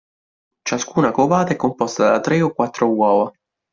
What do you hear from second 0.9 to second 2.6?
covata è composta da tre o